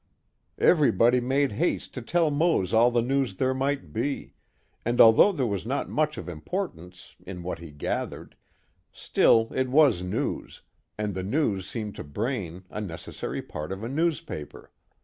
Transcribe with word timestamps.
Everybody 0.57 1.19
made 1.21 1.51
haste 1.51 1.93
to 1.93 2.01
tell 2.01 2.31
Mose 2.31 2.73
all 2.73 2.89
the 2.89 3.03
news 3.03 3.35
there 3.35 3.53
might 3.53 3.93
be; 3.93 4.33
and, 4.83 4.99
although 4.99 5.31
there 5.31 5.45
was 5.45 5.63
not 5.63 5.91
much 5.91 6.17
of 6.17 6.27
importance 6.27 7.15
in 7.23 7.43
what 7.43 7.59
he 7.59 7.69
gathered, 7.69 8.35
still 8.91 9.51
it 9.53 9.69
was 9.69 10.01
news, 10.01 10.63
and 10.97 11.13
the 11.13 11.21
news 11.21 11.69
seemed 11.69 11.93
to 11.97 12.03
Braine 12.03 12.63
a 12.71 12.81
necessary 12.81 13.43
part 13.43 13.71
of 13.71 13.83
a 13.83 13.87
newspaper. 13.89 14.71